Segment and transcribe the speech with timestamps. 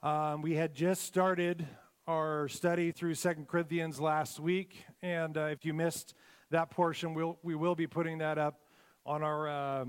[0.00, 1.66] Um, we had just started
[2.06, 6.14] our study through Second Corinthians last week, and uh, if you missed
[6.50, 8.60] that portion, we'll, we will be putting that up
[9.04, 9.84] on our uh,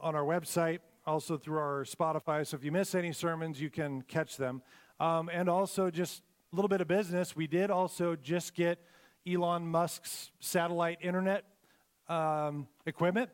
[0.00, 2.46] on our website, also through our Spotify.
[2.46, 4.62] So if you miss any sermons, you can catch them.
[5.00, 6.22] Um, and also, just
[6.52, 7.34] a little bit of business.
[7.34, 8.78] We did also just get
[9.26, 11.44] Elon Musk's satellite internet
[12.08, 13.30] um, equipment.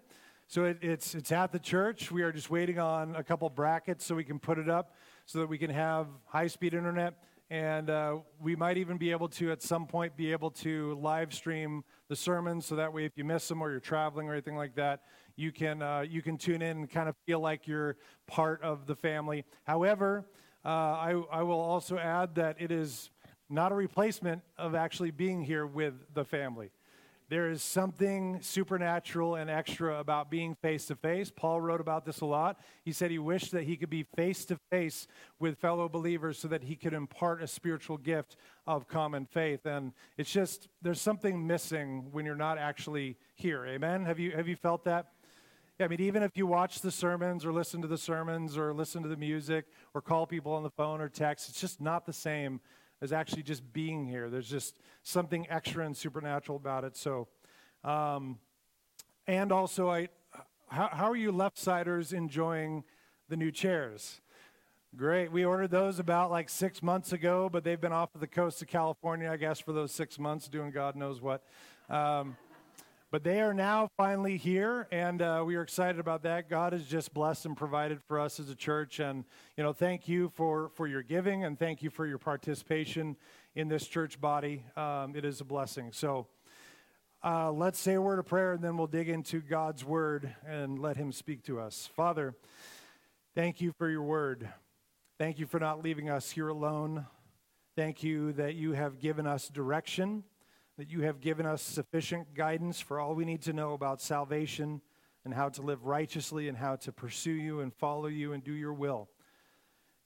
[0.47, 2.11] So it, it's it's at the church.
[2.11, 4.95] We are just waiting on a couple brackets so we can put it up
[5.27, 7.15] so that we can have high speed internet.
[7.51, 11.35] And uh, we might even be able to, at some point, be able to live
[11.35, 14.57] stream the sermons so that way, if you miss them or you're traveling or anything
[14.57, 15.03] like that,
[15.37, 17.97] you can, uh, you can tune in and kind of feel like you're
[18.27, 19.45] part of the family.
[19.65, 20.25] However,
[20.65, 23.11] uh, I, I will also add that it is
[23.51, 26.71] not a replacement of actually being here with the family.
[27.31, 31.33] There is something supernatural and extra about being face to face.
[31.35, 32.61] Paul wrote about this a lot.
[32.85, 35.07] He said he wished that he could be face to face
[35.39, 39.65] with fellow believers so that he could impart a spiritual gift of common faith.
[39.65, 43.65] And it's just, there's something missing when you're not actually here.
[43.65, 44.05] Amen?
[44.05, 45.13] Have you, have you felt that?
[45.81, 49.03] I mean, even if you watch the sermons or listen to the sermons or listen
[49.03, 52.13] to the music or call people on the phone or text, it's just not the
[52.13, 52.61] same
[53.05, 54.31] as actually just being here.
[54.31, 56.97] There's just something extra and supernatural about it.
[56.97, 57.29] So,
[57.85, 58.39] um,
[59.27, 60.09] and also, I,
[60.69, 62.83] how, how are you left siders enjoying
[63.29, 64.23] the new chairs?
[64.97, 65.31] Great.
[65.31, 68.63] We ordered those about like six months ago, but they've been off of the coast
[68.63, 71.43] of California, I guess, for those six months, doing God knows what.
[71.91, 72.39] Um,
[73.15, 76.51] but they are now finally here, and uh, we are excited about that.
[76.51, 79.25] God has just blessed and provided for us as a church, and
[79.57, 83.17] you know, thank you for for your giving, and thank you for your participation
[83.55, 84.65] in this church body.
[84.77, 85.93] Um, it is a blessing.
[85.93, 86.27] So.
[87.23, 90.79] Uh, let's say a word of prayer and then we'll dig into God's word and
[90.79, 91.89] let Him speak to us.
[91.97, 92.35] Father,
[93.35, 94.47] thank you for your word.
[95.19, 97.07] Thank you for not leaving us here alone.
[97.77, 100.25] Thank you that you have given us direction
[100.77, 104.81] that you have given us sufficient guidance for all we need to know about salvation
[105.25, 108.53] and how to live righteously and how to pursue you and follow you and do
[108.53, 109.09] your will.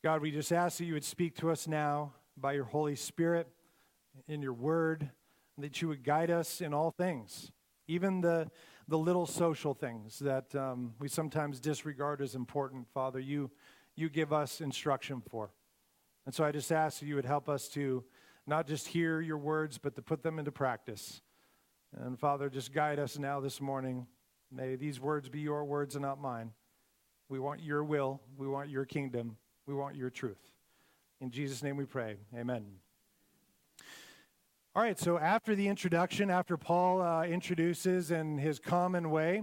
[0.05, 3.49] God, we just ask that you would speak to us now by your Holy Spirit
[4.29, 5.11] in your word,
[5.57, 7.51] that you would guide us in all things,
[7.89, 8.49] even the,
[8.87, 12.87] the little social things that um, we sometimes disregard as important.
[12.93, 13.51] Father, you,
[13.97, 15.51] you give us instruction for.
[16.27, 18.05] And so I just ask that you would help us to
[18.49, 21.21] not just hear your words, but to put them into practice.
[21.97, 24.07] And Father, just guide us now this morning.
[24.51, 26.53] May these words be your words and not mine.
[27.29, 28.23] We want your will.
[28.37, 29.37] We want your kingdom.
[29.67, 30.41] We want your truth.
[31.21, 32.17] In Jesus' name we pray.
[32.35, 32.65] Amen.
[34.75, 39.43] All right, so after the introduction, after Paul uh, introduces in his common way,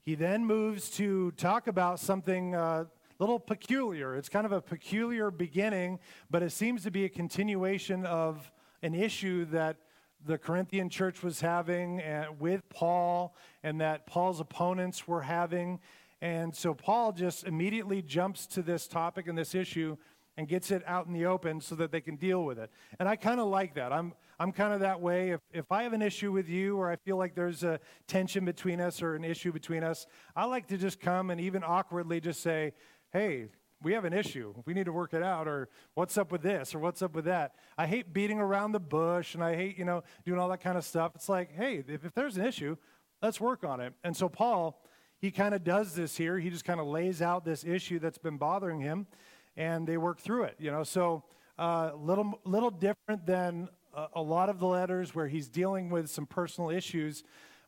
[0.00, 2.84] he then moves to talk about something uh,
[3.18, 4.14] little peculiar.
[4.14, 5.98] It's kind of a peculiar beginning,
[6.30, 8.50] but it seems to be a continuation of
[8.82, 9.76] an issue that
[10.24, 15.80] the Corinthian church was having uh, with Paul and that Paul's opponents were having.
[16.20, 19.96] And so Paul just immediately jumps to this topic and this issue
[20.36, 22.70] and gets it out in the open so that they can deal with it.
[23.00, 23.92] And I kind of like that.
[23.92, 25.30] I'm, I'm kind of that way.
[25.30, 28.44] If, if I have an issue with you or I feel like there's a tension
[28.44, 32.20] between us or an issue between us, I like to just come and even awkwardly
[32.20, 32.72] just say,
[33.12, 33.46] hey,
[33.82, 34.54] we have an issue.
[34.66, 37.26] We need to work it out, or what's up with this, or what's up with
[37.26, 37.54] that.
[37.76, 40.76] I hate beating around the bush, and I hate, you know, doing all that kind
[40.76, 41.12] of stuff.
[41.14, 42.76] It's like, hey, if, if there's an issue,
[43.22, 43.94] let's work on it.
[44.02, 44.82] And so Paul,
[45.20, 46.38] he kind of does this here.
[46.38, 49.06] He just kind of lays out this issue that's been bothering him,
[49.56, 50.82] and they work through it, you know.
[50.82, 51.24] So
[51.58, 55.90] a uh, little, little different than a, a lot of the letters where he's dealing
[55.90, 57.22] with some personal issues.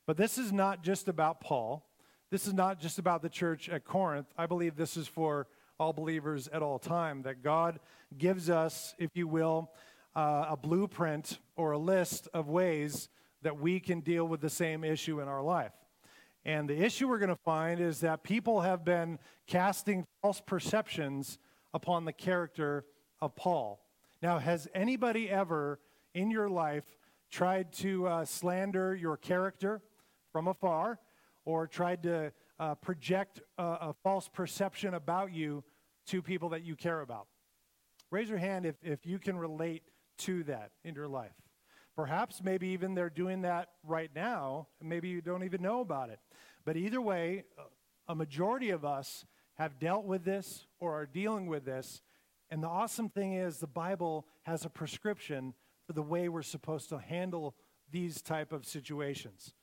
[0.06, 1.86] But this is not just about Paul.
[2.30, 4.28] This is not just about the church at Corinth.
[4.38, 5.48] I believe this is for
[5.80, 7.80] all believers at all time, that God
[8.16, 9.72] gives us, if you will,
[10.14, 13.08] uh, a blueprint or a list of ways
[13.42, 15.72] that we can deal with the same issue in our life.
[16.44, 21.38] And the issue we're going to find is that people have been casting false perceptions
[21.74, 22.84] upon the character
[23.20, 23.80] of Paul.
[24.22, 25.80] Now, has anybody ever
[26.14, 26.84] in your life
[27.30, 29.82] tried to uh, slander your character
[30.32, 31.00] from afar?
[31.44, 35.64] Or tried to uh, project a, a, false perception about you
[36.06, 37.26] to people that you care about.
[38.10, 39.82] Raise your hand if, if you can relate
[40.18, 41.32] to that in your life.
[41.96, 46.18] Perhaps, maybe even they're doing that right now, maybe you don't even know about it.
[46.64, 47.44] But either way,
[48.08, 52.02] a majority of us have dealt with this or are dealing with this.
[52.50, 55.54] And the awesome thing is, the Bible has a prescription
[55.86, 57.54] for the way we're supposed to handle
[57.90, 59.54] these type of situations.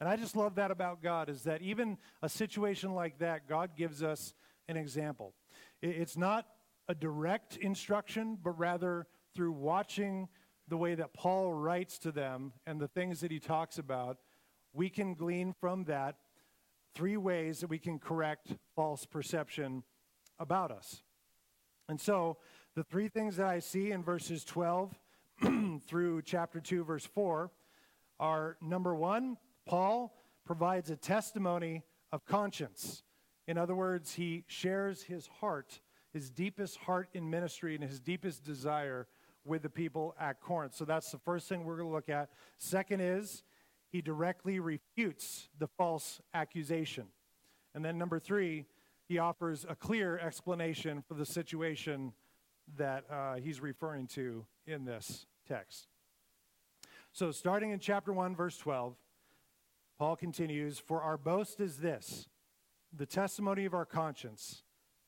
[0.00, 3.70] And I just love that about God is that even a situation like that, God
[3.76, 4.34] gives us
[4.68, 5.32] an example.
[5.80, 6.46] It's not
[6.88, 10.28] a direct instruction, but rather through watching
[10.68, 14.18] the way that Paul writes to them and the things that he talks about,
[14.72, 16.16] we can glean from that
[16.94, 19.82] three ways that we can correct false perception
[20.38, 21.02] about us.
[21.88, 22.38] And so,
[22.74, 24.94] the three things that I see in verses 12
[25.86, 27.50] through chapter 2, verse 4
[28.18, 30.14] are number one, Paul
[30.44, 31.82] provides a testimony
[32.12, 33.02] of conscience.
[33.46, 35.80] In other words, he shares his heart,
[36.12, 39.08] his deepest heart in ministry, and his deepest desire
[39.44, 40.74] with the people at Corinth.
[40.74, 42.30] So that's the first thing we're going to look at.
[42.58, 43.42] Second is
[43.90, 47.06] he directly refutes the false accusation.
[47.74, 48.66] And then number three,
[49.08, 52.12] he offers a clear explanation for the situation
[52.76, 55.86] that uh, he's referring to in this text.
[57.12, 58.96] So, starting in chapter 1, verse 12,
[59.98, 62.28] Paul continues For our boast is this,
[62.94, 64.62] the testimony of our conscience,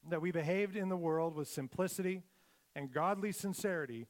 [0.08, 2.22] that we behaved in the world with simplicity
[2.74, 4.06] and godly sincerity,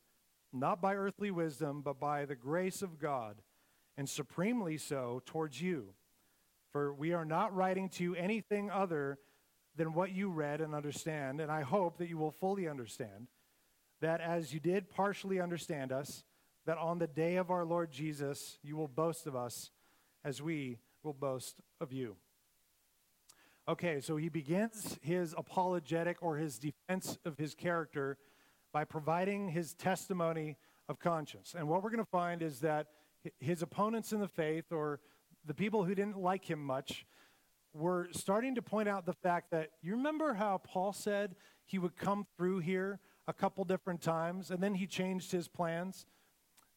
[0.53, 3.43] not by earthly wisdom, but by the grace of God,
[3.97, 5.95] and supremely so towards you.
[6.71, 9.19] For we are not writing to you anything other
[9.77, 13.29] than what you read and understand, and I hope that you will fully understand
[14.01, 16.23] that as you did partially understand us,
[16.67, 19.71] that on the day of our Lord Jesus, you will boast of us
[20.29, 22.15] as we will boast of you.
[23.67, 28.19] Okay, so he begins his apologetic or his defense of his character
[28.71, 31.55] by providing his testimony of conscience.
[31.57, 32.89] And what we're going to find is that
[33.41, 35.01] his opponents in the faith, or
[35.47, 37.07] the people who didn't like him much,
[37.73, 41.97] we're starting to point out the fact that you remember how Paul said he would
[41.97, 46.05] come through here a couple different times and then he changed his plans?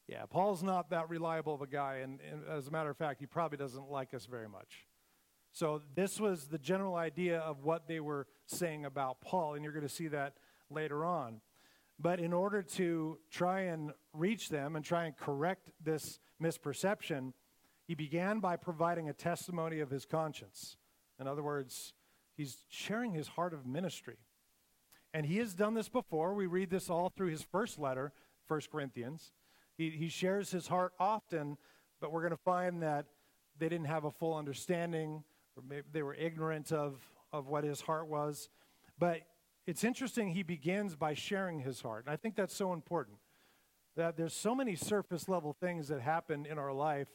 [0.07, 3.19] Yeah, Paul's not that reliable of a guy, and, and, as a matter of fact,
[3.19, 4.87] he probably doesn't like us very much.
[5.53, 9.73] So, this was the general idea of what they were saying about Paul, and you're
[9.73, 10.33] going to see that
[10.69, 11.41] later on.
[11.99, 17.33] But in order to try and reach them and try and correct this misperception,
[17.87, 20.77] he began by providing a testimony of his conscience.
[21.19, 21.93] In other words,
[22.35, 24.17] he's sharing his heart of ministry.
[25.13, 26.33] And he has done this before.
[26.33, 28.13] We read this all through his first letter,
[28.47, 29.33] 1 Corinthians.
[29.81, 31.57] He, he shares his heart often,
[31.99, 33.07] but we're going to find that
[33.57, 35.23] they didn't have a full understanding,
[35.57, 36.99] or maybe they were ignorant of,
[37.33, 38.49] of what his heart was.
[38.99, 39.21] But
[39.65, 42.05] it's interesting, he begins by sharing his heart.
[42.05, 43.17] And I think that's so important.
[43.95, 47.07] That there's so many surface level things that happen in our life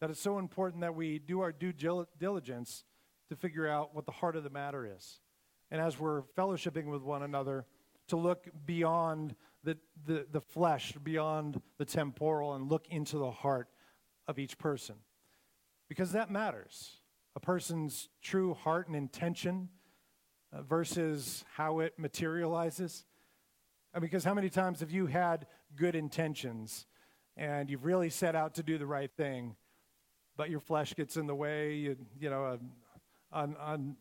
[0.00, 1.74] that it's so important that we do our due
[2.18, 2.84] diligence
[3.28, 5.20] to figure out what the heart of the matter is.
[5.70, 7.66] And as we're fellowshipping with one another,
[8.06, 9.34] to look beyond
[9.68, 13.68] the, the, the flesh, beyond the temporal, and look into the heart
[14.26, 14.94] of each person.
[15.88, 17.00] Because that matters.
[17.36, 19.68] A person's true heart and intention
[20.52, 23.04] uh, versus how it materializes.
[24.00, 26.86] Because how many times have you had good intentions
[27.36, 29.54] and you've really set out to do the right thing,
[30.36, 32.56] but your flesh gets in the way, you, you know, uh,
[33.32, 33.96] un, un,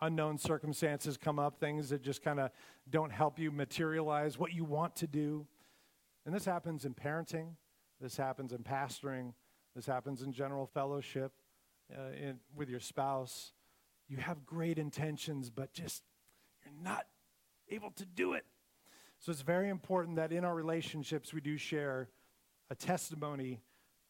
[0.00, 2.50] unknown circumstances come up, things that just kind of
[2.88, 5.46] don't help you materialize what you want to do.
[6.24, 7.50] And this happens in parenting,
[8.00, 9.32] this happens in pastoring,
[9.74, 11.32] this happens in general fellowship
[11.96, 13.52] uh, in, with your spouse.
[14.08, 16.02] You have great intentions, but just
[16.64, 17.06] you're not
[17.68, 18.44] able to do it.
[19.18, 22.08] So it's very important that in our relationships we do share
[22.70, 23.60] a testimony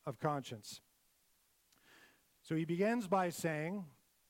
[0.06, 0.80] of conscience.
[2.42, 3.84] So he begins by saying,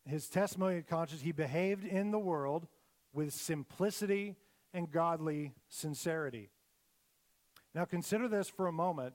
[0.07, 2.67] his testimony of conscience, he behaved in the world
[3.13, 4.37] with simplicity
[4.73, 6.51] and godly sincerity.
[7.75, 9.15] Now consider this for a moment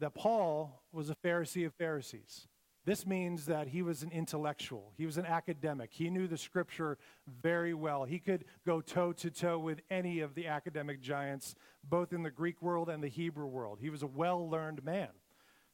[0.00, 2.48] that Paul was a Pharisee of Pharisees.
[2.84, 4.92] This means that he was an intellectual.
[4.96, 5.90] He was an academic.
[5.92, 6.98] He knew the scripture
[7.40, 8.04] very well.
[8.04, 12.30] He could go toe to toe with any of the academic giants, both in the
[12.30, 13.78] Greek world and the Hebrew world.
[13.80, 15.10] He was a well learned man.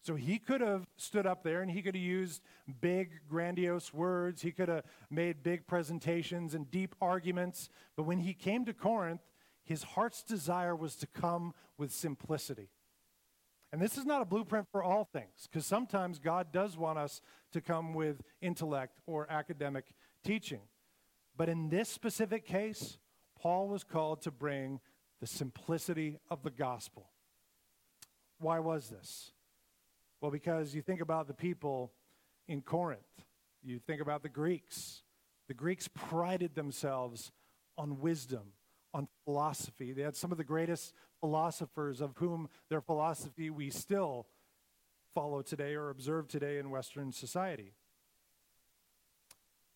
[0.00, 2.42] So he could have stood up there and he could have used
[2.80, 4.42] big, grandiose words.
[4.42, 7.68] He could have made big presentations and deep arguments.
[7.96, 9.22] But when he came to Corinth,
[9.64, 12.70] his heart's desire was to come with simplicity.
[13.70, 17.20] And this is not a blueprint for all things, because sometimes God does want us
[17.52, 19.84] to come with intellect or academic
[20.24, 20.62] teaching.
[21.36, 22.96] But in this specific case,
[23.38, 24.80] Paul was called to bring
[25.20, 27.10] the simplicity of the gospel.
[28.38, 29.32] Why was this?
[30.20, 31.92] Well, because you think about the people
[32.48, 33.00] in Corinth,
[33.62, 35.02] you think about the Greeks.
[35.46, 37.30] The Greeks prided themselves
[37.76, 38.52] on wisdom,
[38.92, 39.92] on philosophy.
[39.92, 44.26] They had some of the greatest philosophers, of whom their philosophy we still
[45.14, 47.74] follow today or observe today in Western society.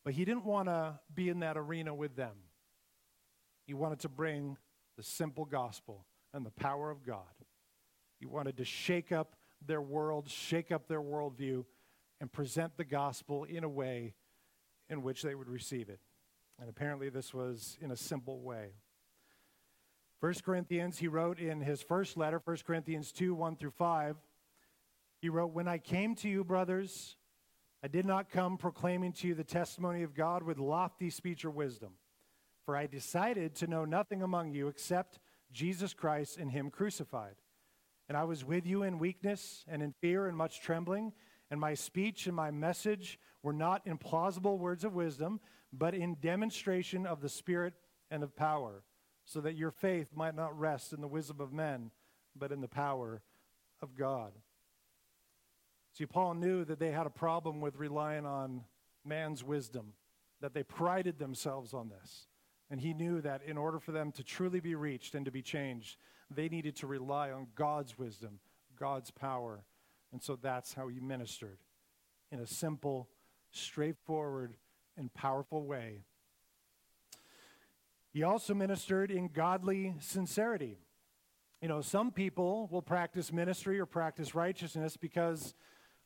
[0.04, 2.34] But he didn't want to be in that arena with them.
[3.66, 4.56] He wanted to bring
[4.96, 7.22] the simple gospel and the power of God.
[8.18, 11.64] He wanted to shake up their world, shake up their worldview,
[12.20, 14.14] and present the gospel in a way
[14.88, 16.00] in which they would receive it.
[16.60, 18.74] And apparently, this was in a simple way.
[20.20, 24.16] 1 Corinthians, he wrote in his first letter, 1 Corinthians 2 1 through 5,
[25.20, 27.16] he wrote, When I came to you, brothers,
[27.82, 31.50] I did not come proclaiming to you the testimony of God with lofty speech or
[31.50, 31.94] wisdom,
[32.64, 35.18] for I decided to know nothing among you except
[35.52, 37.34] Jesus Christ and Him crucified.
[38.12, 41.14] And I was with you in weakness and in fear and much trembling,
[41.50, 45.40] and my speech and my message were not in plausible words of wisdom,
[45.72, 47.72] but in demonstration of the Spirit
[48.10, 48.82] and of power,
[49.24, 51.90] so that your faith might not rest in the wisdom of men,
[52.36, 53.22] but in the power
[53.80, 54.32] of God.
[55.94, 58.64] See, Paul knew that they had a problem with relying on
[59.06, 59.94] man's wisdom,
[60.42, 62.26] that they prided themselves on this.
[62.68, 65.40] And he knew that in order for them to truly be reached and to be
[65.40, 65.96] changed,
[66.34, 68.40] they needed to rely on God's wisdom,
[68.78, 69.64] God's power.
[70.12, 71.58] And so that's how he ministered
[72.30, 73.08] in a simple,
[73.50, 74.56] straightforward,
[74.96, 76.02] and powerful way.
[78.12, 80.78] He also ministered in godly sincerity.
[81.62, 85.54] You know, some people will practice ministry or practice righteousness because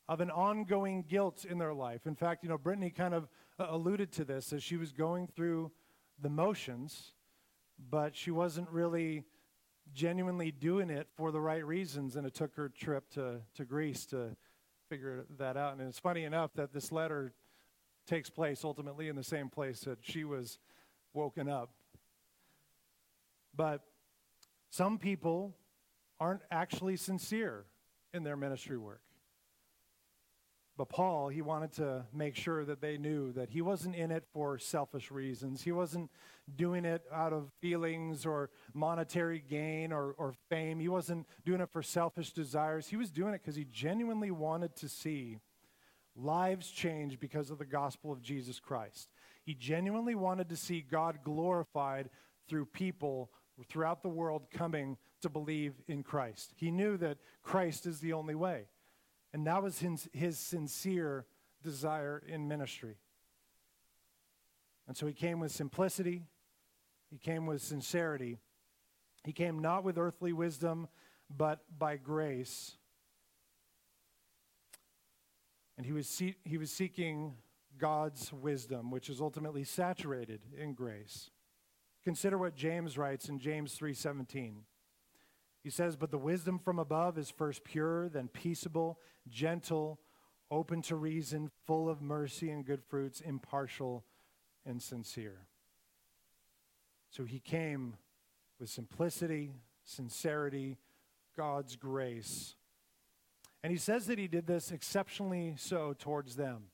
[0.09, 2.06] of an ongoing guilt in their life.
[2.06, 3.28] In fact, you know, Brittany kind of
[3.59, 5.73] uh, alluded to this as she was going through
[6.21, 7.12] the motions,
[7.90, 9.25] but she wasn't really
[9.95, 14.07] genuinely doing it for the right reasons, and it took her trip to, to Greece
[14.07, 14.37] to
[14.88, 15.73] figure that out.
[15.73, 17.33] And it's funny enough that this letter
[18.07, 20.59] takes place ultimately in the same place that she was
[21.12, 21.71] woken up.
[23.55, 23.83] But
[24.71, 25.57] some people
[26.21, 27.64] aren't actually sincere
[28.12, 29.00] in their ministry work.
[30.76, 34.25] But Paul, he wanted to make sure that they knew that he wasn't in it
[34.33, 35.62] for selfish reasons.
[35.62, 36.11] He wasn't
[36.54, 40.78] doing it out of feelings or monetary gain or, or fame.
[40.78, 42.88] He wasn't doing it for selfish desires.
[42.88, 45.38] He was doing it because he genuinely wanted to see
[46.14, 49.09] lives change because of the gospel of Jesus Christ.
[49.45, 52.11] He genuinely wanted to see God glorified
[52.49, 53.30] through people
[53.68, 56.52] throughout the world coming to believe in Christ.
[56.56, 58.66] He knew that Christ is the only way.
[59.37, 61.26] And that was his, his sincere
[61.62, 62.97] desire in ministry.
[64.88, 66.23] And so he came with simplicity,
[67.11, 68.38] he came with sincerity.
[69.25, 70.88] He came not with earthly wisdom,
[71.28, 72.78] but by grace.
[75.76, 77.35] And he was, see- he was seeking
[77.76, 81.28] God's wisdom, which is ultimately saturated in grace.
[82.02, 84.62] Consider what James writes in James 3:17.
[85.67, 89.99] He says, But the wisdom from above is first pure, then peaceable, gentle,
[90.49, 94.05] open to reason, full of mercy and good fruits, impartial
[94.65, 95.49] and sincere.
[97.11, 97.97] So he came
[98.61, 100.79] with simplicity, sincerity,
[101.37, 102.55] God's grace.
[103.65, 106.67] And he says that he did this exceptionally so towards them.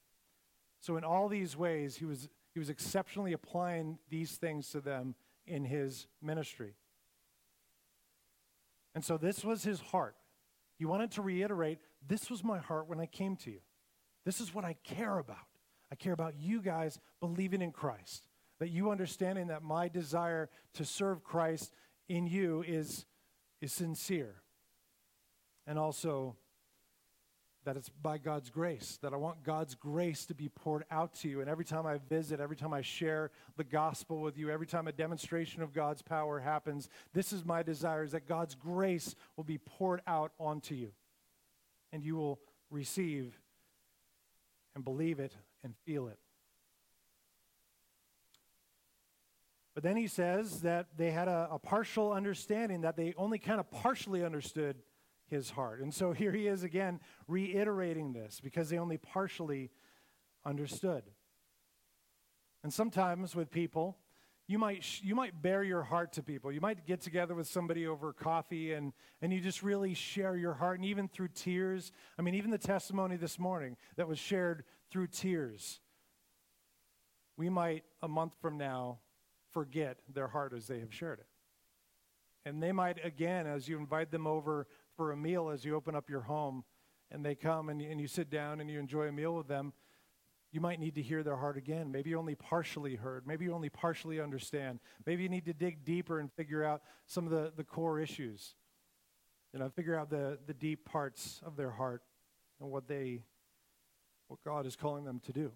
[0.81, 5.15] So, in all these ways, he was, he was exceptionally applying these things to them
[5.47, 6.75] in his ministry.
[8.95, 10.17] And so this was his heart.
[10.79, 13.61] He wanted to reiterate this was my heart when I came to you.
[14.25, 15.37] This is what I care about.
[15.91, 18.27] I care about you guys believing in Christ,
[18.59, 21.73] that you understanding that my desire to serve Christ
[22.09, 23.05] in you is,
[23.61, 24.37] is sincere.
[25.67, 26.37] And also
[27.64, 31.28] that it's by God's grace, that I want God's grace to be poured out to
[31.28, 31.40] you.
[31.40, 34.88] And every time I visit, every time I share the gospel with you, every time
[34.88, 39.45] a demonstration of God's power happens, this is my desire is that God's grace will
[39.45, 40.90] be poured out onto you.
[41.92, 42.40] And you will
[42.71, 43.38] receive
[44.75, 46.19] and believe it and feel it.
[49.75, 53.61] But then he says that they had a, a partial understanding, that they only kind
[53.61, 54.76] of partially understood
[55.33, 55.81] his heart.
[55.81, 59.71] And so here he is again reiterating this because they only partially
[60.45, 61.03] understood.
[62.62, 63.97] And sometimes with people,
[64.47, 66.53] you might, sh- you might bare your heart to people.
[66.53, 70.53] You might get together with somebody over coffee and, and you just really share your
[70.53, 71.91] heart, and even through tears.
[72.19, 75.81] I mean, even the testimony this morning that was shared through tears.
[77.37, 78.99] We might, a month from now,
[79.53, 81.27] forget their heart as they have shared it.
[82.45, 85.95] And they might, again, as you invite them over for a meal as you open
[85.95, 86.65] up your home
[87.11, 89.73] and they come and, and you sit down and you enjoy a meal with them,
[90.51, 91.91] you might need to hear their heart again.
[91.91, 93.27] Maybe you only partially heard.
[93.27, 94.81] Maybe you only partially understand.
[95.07, 98.55] Maybe you need to dig deeper and figure out some of the, the core issues.
[99.53, 102.03] You know, figure out the, the deep parts of their heart
[102.61, 103.25] and what they
[104.29, 105.53] what God is calling them to do.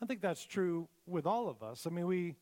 [0.00, 1.86] I think that's true with all of us.
[1.86, 2.36] I mean, we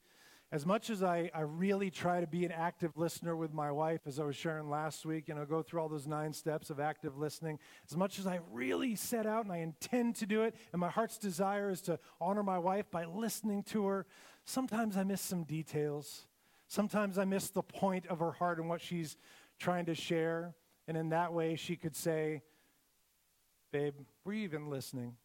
[0.53, 4.03] as much as I, I really try to be an active listener with my wife,
[4.07, 6.79] as I was sharing last week, you know, go through all those nine steps of
[6.79, 7.59] active listening,
[7.91, 10.91] as much as I really set out and I intend to do it, and my
[10.91, 14.07] heart's desire is to honor my wife by listening to her,
[14.45, 16.27] sometimes I miss some details.
[16.69, 19.17] Sometimes I miss the point of her heart and what she's
[19.59, 20.55] trying to share.
[20.89, 22.43] And in that way, she could say,
[23.73, 25.17] Babe, were you even listening?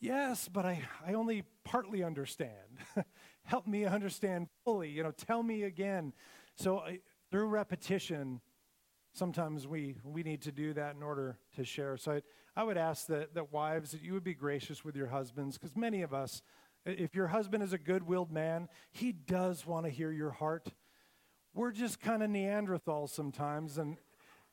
[0.00, 2.52] Yes, but I, I only partly understand.
[3.48, 4.90] Help me understand fully.
[4.90, 6.12] You know, tell me again.
[6.56, 6.82] So
[7.30, 8.42] through repetition,
[9.14, 11.96] sometimes we, we need to do that in order to share.
[11.96, 12.22] So I,
[12.54, 15.74] I would ask that, that wives, that you would be gracious with your husbands, because
[15.74, 16.42] many of us,
[16.84, 20.68] if your husband is a good willed man, he does want to hear your heart.
[21.54, 23.96] We're just kind of Neanderthals sometimes, and,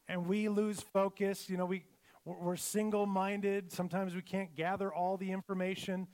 [0.07, 1.49] and we lose focus.
[1.49, 1.83] You know, we,
[2.23, 3.73] we're single minded.
[3.73, 6.07] Sometimes we can't gather all the information.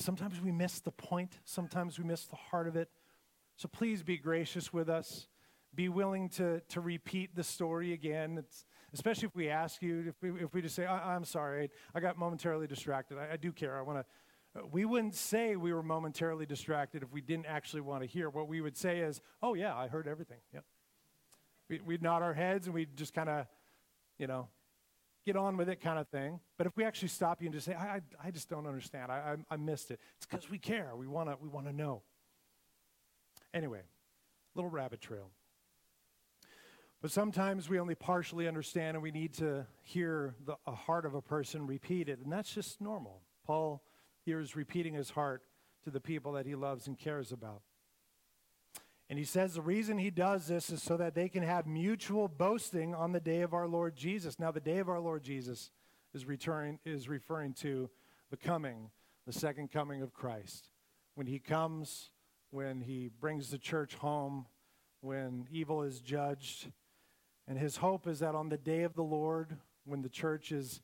[0.00, 1.38] Sometimes we miss the point.
[1.44, 2.88] Sometimes we miss the heart of it.
[3.56, 5.26] So please be gracious with us.
[5.74, 8.38] Be willing to, to repeat the story again.
[8.38, 8.64] It's,
[8.94, 12.00] especially if we ask you, if we, if we just say, I, am sorry, I
[12.00, 13.18] got momentarily distracted.
[13.18, 13.76] I, I do care.
[13.78, 14.60] I want to.
[14.60, 18.30] Uh, we wouldn't say we were momentarily distracted if we didn't actually want to hear.
[18.30, 20.38] What we would say is, oh, yeah, I heard everything.
[20.54, 20.64] Yep.
[21.68, 23.46] We, we'd nod our heads and we'd just kind of,
[24.18, 24.48] you know,
[25.28, 26.40] get on with it kind of thing.
[26.56, 29.12] But if we actually stop you and just say, I, I, I just don't understand,
[29.12, 30.92] I, I, I missed it, it's because we care.
[30.96, 32.02] We want to we wanna know.
[33.52, 33.82] Anyway,
[34.54, 35.30] little rabbit trail.
[37.02, 41.22] But sometimes we only partially understand and we need to hear the heart of a
[41.22, 43.20] person repeated, and that's just normal.
[43.46, 43.82] Paul
[44.24, 45.42] here is repeating his heart
[45.84, 47.60] to the people that he loves and cares about.
[49.10, 52.28] And he says the reason he does this is so that they can have mutual
[52.28, 54.38] boasting on the day of our Lord Jesus.
[54.38, 55.70] Now, the day of our Lord Jesus
[56.12, 56.26] is,
[56.84, 57.88] is referring to
[58.30, 58.90] the coming,
[59.26, 60.68] the second coming of Christ.
[61.14, 62.10] When he comes,
[62.50, 64.46] when he brings the church home,
[65.00, 66.70] when evil is judged.
[67.46, 70.82] And his hope is that on the day of the Lord, when the church is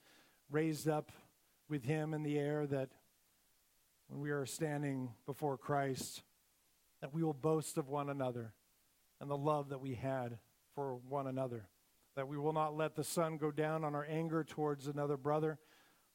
[0.50, 1.12] raised up
[1.68, 2.88] with him in the air, that
[4.08, 6.22] when we are standing before Christ,
[7.04, 8.54] that we will boast of one another
[9.20, 10.38] and the love that we had
[10.74, 11.68] for one another.
[12.16, 15.58] That we will not let the sun go down on our anger towards another brother,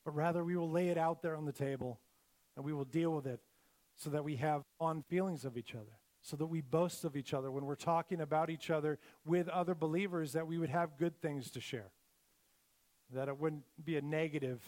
[0.03, 1.99] but rather we will lay it out there on the table
[2.55, 3.39] and we will deal with it
[3.97, 7.35] so that we have fond feelings of each other, so that we boast of each
[7.35, 11.21] other when we're talking about each other with other believers, that we would have good
[11.21, 11.91] things to share.
[13.13, 14.63] That it wouldn't be a negative,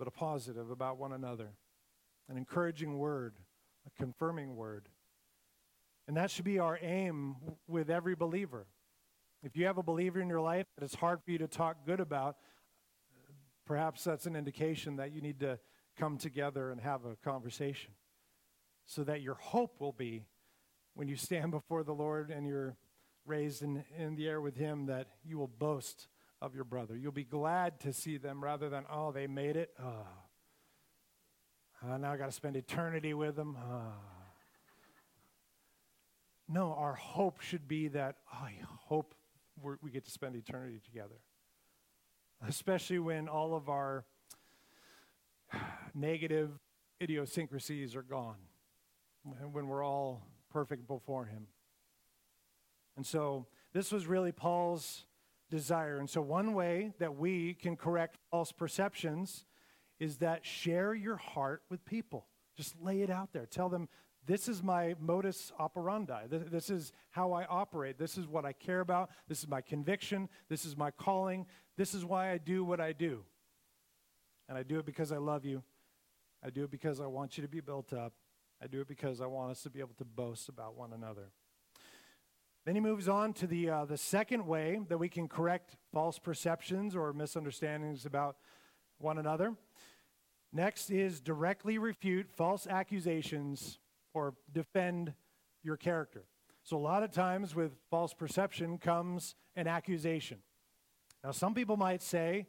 [0.00, 1.50] but a positive about one another.
[2.28, 3.34] An encouraging word,
[3.86, 4.88] a confirming word
[6.08, 7.36] and that should be our aim
[7.68, 8.66] with every believer.
[9.42, 11.84] If you have a believer in your life that it's hard for you to talk
[11.84, 12.36] good about,
[13.66, 15.58] perhaps that's an indication that you need to
[15.98, 17.90] come together and have a conversation
[18.86, 20.24] so that your hope will be
[20.94, 22.74] when you stand before the Lord and you're
[23.26, 26.08] raised in, in the air with Him that you will boast
[26.40, 26.96] of your brother.
[26.96, 29.74] You'll be glad to see them rather than, oh, they made it.
[29.78, 30.06] Oh.
[31.86, 33.58] Uh, now I got to spend eternity with them.
[33.60, 34.17] Oh.
[36.48, 39.14] No, our hope should be that oh, I hope
[39.82, 41.20] we get to spend eternity together.
[42.46, 44.04] Especially when all of our
[45.94, 46.50] negative
[47.02, 48.36] idiosyncrasies are gone,
[49.52, 51.48] when we're all perfect before Him.
[52.96, 55.04] And so, this was really Paul's
[55.50, 55.98] desire.
[55.98, 59.44] And so, one way that we can correct false perceptions
[60.00, 62.26] is that share your heart with people.
[62.56, 63.46] Just lay it out there.
[63.46, 63.88] Tell them
[64.28, 66.26] this is my modus operandi.
[66.28, 67.98] This, is how I operate.
[67.98, 69.08] This is what I care about.
[69.26, 70.28] This is my conviction.
[70.50, 71.46] This is my calling.
[71.78, 73.24] This is why I do what I do.
[74.46, 75.62] And I do it because I love you.
[76.44, 78.12] I do it because I want you to be built up.
[78.62, 81.30] I do it because I want us to be able to boast about one another.
[82.66, 86.18] Then he moves on to the, uh, the second way that we can correct false
[86.18, 88.36] perceptions or misunderstandings about
[88.98, 89.54] one another.
[90.52, 93.78] Next is directly refute false accusations
[94.18, 95.12] or defend
[95.62, 96.24] your character.
[96.64, 100.38] So, a lot of times with false perception comes an accusation.
[101.24, 102.46] Now, some people might say,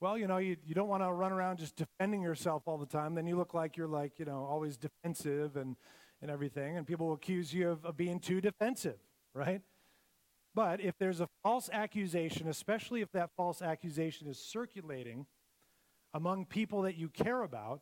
[0.00, 2.86] well, you know, you, you don't want to run around just defending yourself all the
[2.86, 3.14] time.
[3.14, 5.76] Then you look like you're like, you know, always defensive and,
[6.20, 6.76] and everything.
[6.76, 8.98] And people will accuse you of, of being too defensive,
[9.34, 9.62] right?
[10.54, 15.26] But if there's a false accusation, especially if that false accusation is circulating
[16.12, 17.80] among people that you care about,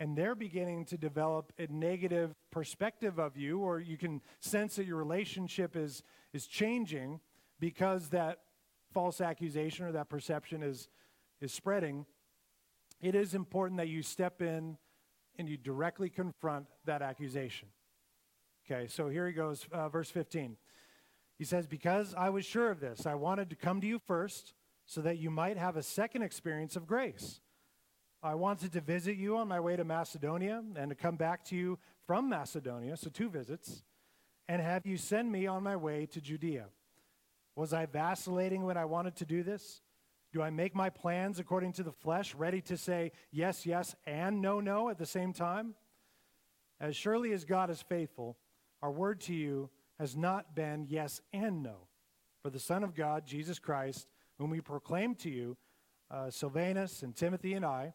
[0.00, 4.86] and they're beginning to develop a negative perspective of you, or you can sense that
[4.86, 7.20] your relationship is, is changing
[7.58, 8.38] because that
[8.92, 10.88] false accusation or that perception is,
[11.40, 12.06] is spreading,
[13.00, 14.76] it is important that you step in
[15.36, 17.68] and you directly confront that accusation.
[18.70, 20.56] Okay, so here he goes, uh, verse 15.
[21.38, 24.54] He says, Because I was sure of this, I wanted to come to you first
[24.84, 27.40] so that you might have a second experience of grace.
[28.22, 31.56] I wanted to visit you on my way to Macedonia and to come back to
[31.56, 33.84] you from Macedonia, so two visits,
[34.48, 36.66] and have you send me on my way to Judea.
[37.54, 39.82] Was I vacillating when I wanted to do this?
[40.32, 44.42] Do I make my plans according to the flesh, ready to say yes, yes, and
[44.42, 45.74] no, no at the same time?
[46.80, 48.36] As surely as God is faithful,
[48.82, 51.88] our word to you has not been yes and no.
[52.42, 55.56] For the Son of God, Jesus Christ, whom we proclaim to you,
[56.10, 57.94] uh, Silvanus and Timothy and I,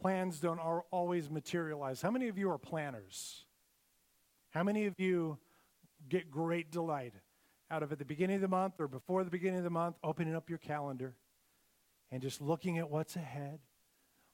[0.00, 2.00] plans don't always materialize.
[2.00, 3.44] How many of you are planners?
[4.50, 5.38] How many of you
[6.08, 7.14] get great delight
[7.70, 9.96] out of at the beginning of the month or before the beginning of the month,
[10.02, 11.14] opening up your calendar
[12.10, 13.58] and just looking at what's ahead,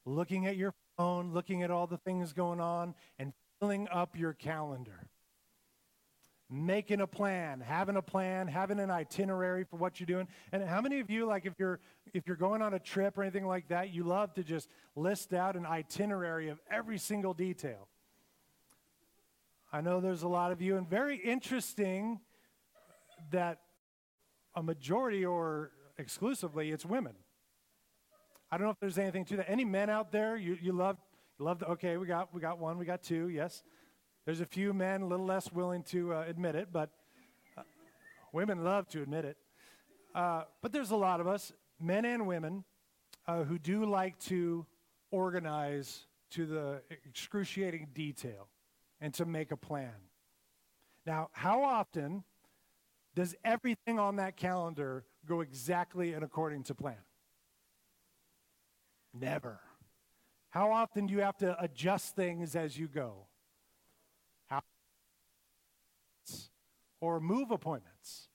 [0.04, 4.32] looking at your phone, looking at all the things going on, and filling up your
[4.32, 5.08] calendar?
[6.50, 10.28] Making a plan, having a plan, having an itinerary for what you're doing.
[10.52, 11.80] And how many of you like if you're
[12.12, 15.32] if you're going on a trip or anything like that, you love to just list
[15.32, 17.88] out an itinerary of every single detail?
[19.72, 22.20] I know there's a lot of you and very interesting
[23.32, 23.60] that
[24.54, 27.14] a majority or exclusively it's women.
[28.50, 29.50] I don't know if there's anything to that.
[29.50, 30.98] Any men out there you, you love
[31.38, 33.64] you love the, okay, we got we got one, we got two, yes.
[34.24, 36.88] There's a few men a little less willing to uh, admit it, but
[37.58, 37.62] uh,
[38.32, 39.36] women love to admit it.
[40.14, 42.64] Uh, but there's a lot of us, men and women,
[43.26, 44.64] uh, who do like to
[45.10, 48.48] organize to the excruciating detail
[49.00, 49.92] and to make a plan.
[51.04, 52.24] Now, how often
[53.14, 56.96] does everything on that calendar go exactly and according to plan?
[59.12, 59.60] Never.
[60.48, 63.26] How often do you have to adjust things as you go?
[67.04, 68.28] Or move appointments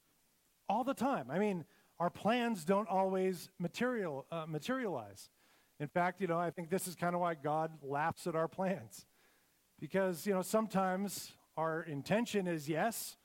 [0.68, 1.32] all the time.
[1.32, 1.66] I mean,
[2.00, 5.30] our plans don't always material, uh, materialize.
[5.80, 8.48] In fact, you know, I think this is kind of why God laughs at our
[8.48, 9.06] plans.
[9.80, 13.18] Because, you know, sometimes our intention is yes,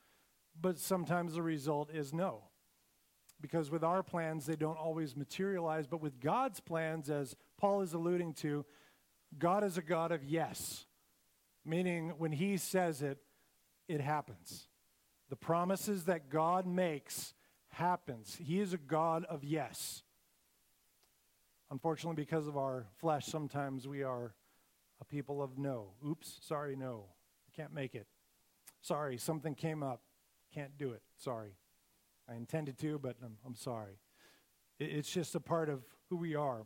[0.60, 2.44] but sometimes the result is no.
[3.40, 5.86] Because with our plans, they don't always materialize.
[5.86, 8.64] But with God's plans, as Paul is alluding to,
[9.38, 10.86] God is a God of yes,
[11.64, 13.18] meaning when He says it,
[13.88, 14.68] it happens.
[15.30, 17.34] The promises that God makes
[17.70, 18.38] happens.
[18.40, 20.02] He is a God of yes.
[21.70, 24.34] Unfortunately, because of our flesh, sometimes we are
[25.00, 25.88] a people of no.
[26.06, 27.06] Oops, sorry, no.
[27.48, 28.06] I can't make it.
[28.80, 30.02] Sorry, something came up.
[30.52, 31.02] Can't do it.
[31.16, 31.56] Sorry.
[32.28, 33.98] I intended to, but I'm, I'm sorry.
[34.78, 36.64] It, it's just a part of who we are.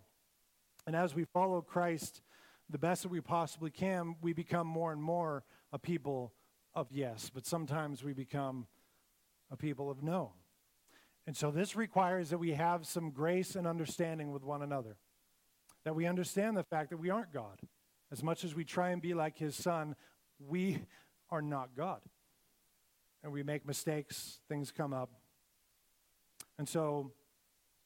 [0.86, 2.22] And as we follow Christ
[2.70, 6.34] the best that we possibly can, we become more and more a people
[6.78, 8.66] of yes, but sometimes we become
[9.50, 10.32] a people of no.
[11.26, 14.96] And so this requires that we have some grace and understanding with one another.
[15.84, 17.60] That we understand the fact that we aren't God.
[18.10, 19.94] As much as we try and be like his son,
[20.38, 20.78] we
[21.30, 22.00] are not God.
[23.22, 25.10] And we make mistakes, things come up.
[26.58, 27.12] And so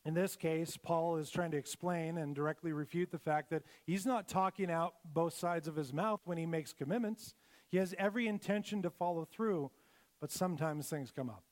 [0.04, 4.04] in this case, Paul is trying to explain and directly refute the fact that he's
[4.04, 7.34] not talking out both sides of his mouth when he makes commitments.
[7.72, 9.70] He has every intention to follow through,
[10.20, 11.42] but sometimes things come up.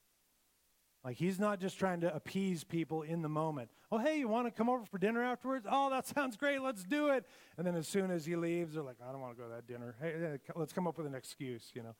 [1.03, 3.71] Like he's not just trying to appease people in the moment.
[3.91, 5.67] Oh, hey, you want to come over for dinner afterwards?
[5.69, 6.61] Oh, that sounds great.
[6.61, 7.25] Let's do it.
[7.57, 9.55] And then as soon as he leaves, they're like, I don't want to go to
[9.55, 9.97] that dinner.
[9.99, 11.95] Hey, let's come up with an excuse, you know.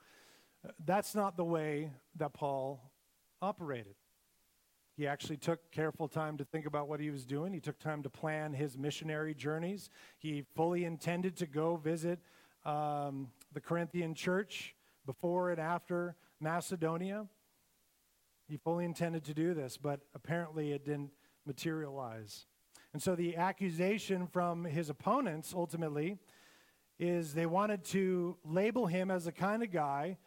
[0.85, 2.93] That's not the way that Paul
[3.41, 3.95] operated.
[4.99, 7.55] He actually took careful time to think about what he was doing.
[7.55, 9.89] He took time to plan his missionary journeys.
[10.19, 12.19] He fully intended to go visit
[12.67, 14.75] um, the Corinthian church
[15.07, 17.27] before and after Macedonia.
[18.49, 21.11] He fully intended to do this, but apparently it didn't
[21.47, 22.47] materialize.
[22.93, 26.19] And so the accusation from his opponents ultimately
[26.99, 30.19] is they wanted to label him as the kind of guy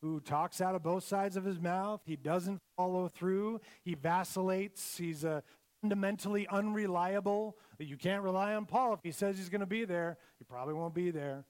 [0.00, 2.00] who talks out of both sides of his mouth.
[2.04, 3.60] He doesn't follow through.
[3.84, 4.96] He vacillates.
[4.96, 5.42] He's a
[5.80, 7.56] fundamentally unreliable.
[7.78, 8.94] You can't rely on Paul.
[8.94, 11.44] If he says he's going to be there, he probably won't be there.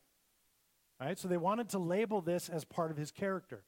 [1.01, 1.19] Right?
[1.19, 3.63] So they wanted to label this as part of his character.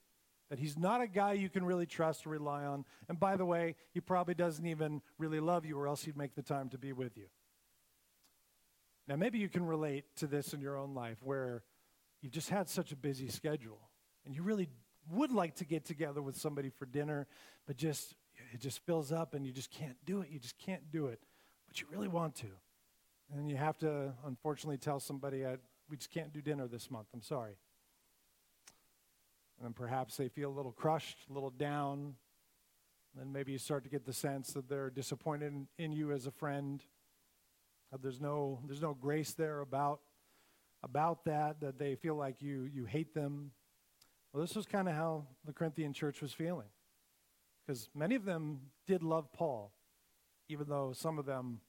[0.49, 2.85] That he's not a guy you can really trust or rely on.
[3.09, 6.35] And by the way, he probably doesn't even really love you, or else he'd make
[6.35, 7.27] the time to be with you.
[9.07, 11.62] Now, maybe you can relate to this in your own life where
[12.21, 13.81] you've just had such a busy schedule
[14.25, 14.69] and you really
[15.11, 17.27] would like to get together with somebody for dinner,
[17.66, 18.14] but just
[18.53, 20.29] it just fills up and you just can't do it.
[20.31, 21.21] You just can't do it,
[21.69, 22.49] but you really want to.
[23.33, 25.45] And you have to, unfortunately, tell somebody,
[25.90, 27.09] we just can't do dinner this month.
[27.12, 27.57] I'm sorry.
[29.59, 32.14] And then perhaps they feel a little crushed, a little down.
[33.20, 36.26] And maybe you start to get the sense that they're disappointed in, in you as
[36.26, 36.83] a friend.
[37.90, 40.00] That there's no, there's no grace there about,
[40.83, 43.50] about that, that they feel like you, you hate them.
[44.33, 46.68] Well, this was kind of how the Corinthian church was feeling.
[47.66, 49.72] Because many of them did love Paul,
[50.48, 51.61] even though some of them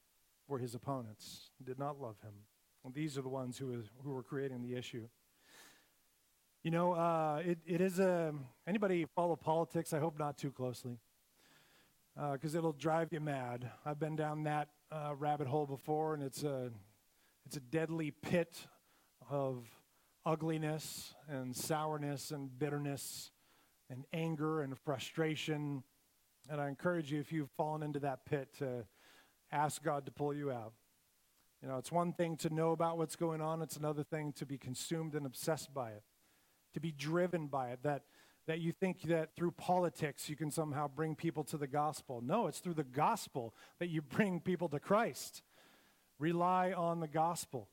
[0.46, 2.32] were his opponents, did not love him.
[2.84, 5.08] And these are the ones who, is, who were creating the issue.
[6.64, 8.34] You know, uh, it, it is a,
[8.66, 9.92] anybody follow politics?
[9.92, 10.98] I hope not too closely,
[12.32, 13.70] because uh, it'll drive you mad.
[13.84, 16.70] I've been down that uh, rabbit hole before, and it's a,
[17.46, 18.66] it's a deadly pit
[19.30, 19.66] of
[20.24, 23.30] ugliness and sourness and bitterness
[23.90, 25.82] and anger and frustration.
[26.48, 28.84] And I encourage you, if you've fallen into that pit, to
[29.50, 30.72] ask God to pull you out.
[31.62, 34.44] You know, it's one thing to know about what's going on, it's another thing to
[34.44, 36.02] be consumed and obsessed by it
[36.74, 38.02] to be driven by it, that,
[38.46, 42.22] that you think that through politics you can somehow bring people to the gospel.
[42.24, 45.42] No, it's through the gospel that you bring people to Christ.
[46.18, 47.68] Rely on the gospel.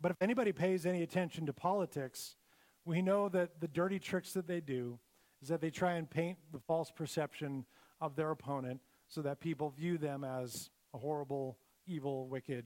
[0.00, 2.36] But if anybody pays any attention to politics,
[2.84, 4.98] we know that the dirty tricks that they do
[5.42, 7.64] is that they try and paint the false perception
[8.00, 12.64] of their opponent so that people view them as a horrible, evil, wicked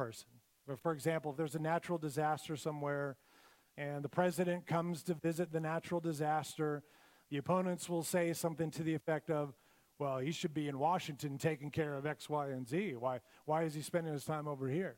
[0.00, 0.28] person.
[0.66, 3.18] But for example, if there's a natural disaster somewhere,
[3.76, 6.82] and the president comes to visit the natural disaster,
[7.28, 9.52] the opponents will say something to the effect of,
[9.98, 12.94] well, he should be in Washington taking care of X, Y, and Z.
[12.98, 14.96] Why, why is he spending his time over here?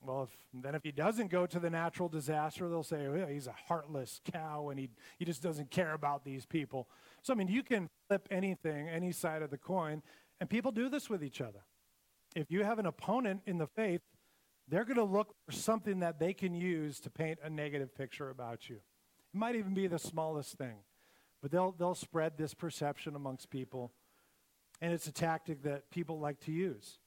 [0.00, 0.30] Well, if,
[0.62, 4.20] then if he doesn't go to the natural disaster, they'll say, well, he's a heartless
[4.32, 6.88] cow and he, he just doesn't care about these people.
[7.22, 10.02] So, I mean, you can flip anything, any side of the coin,
[10.38, 11.64] and people do this with each other.
[12.36, 14.02] If you have an opponent in the faith
[14.70, 18.30] they're going to look for something that they can use to paint a negative picture
[18.30, 18.76] about you.
[18.76, 20.76] It might even be the smallest thing,
[21.42, 23.92] but they'll, they'll spread this perception amongst people,
[24.80, 26.98] and it's a tactic that people like to use.